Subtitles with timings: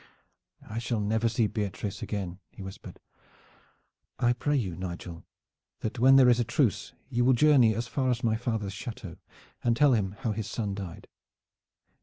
[0.67, 2.99] "I shall never see Beatrice again," he whispered.
[4.17, 5.25] "I pray you, Nigel,
[5.81, 9.17] that when there is a truce you will journey as far as my father's chateau
[9.63, 11.07] and tell him how his son died.